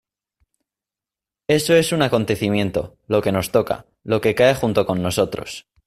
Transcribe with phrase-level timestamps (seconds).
[1.47, 5.67] Eso es un acontecimiento, lo que nos toca, lo que cae junto con nosotros.